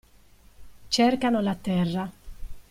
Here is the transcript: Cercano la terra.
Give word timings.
Cercano 0.89 1.41
la 1.43 1.53
terra. 1.53 2.11